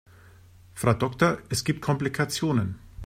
[0.73, 2.79] Frau Doktor, es gibt Komplikationen.